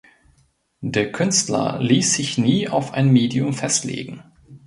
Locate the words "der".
0.81-1.11